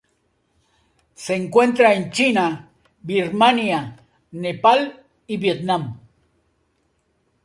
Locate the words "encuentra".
1.35-1.93